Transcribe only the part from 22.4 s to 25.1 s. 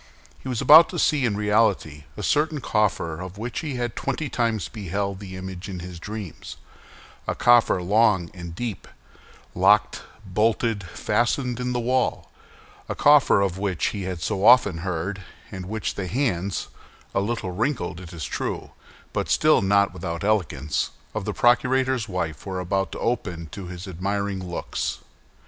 were about to open to his admiring looks.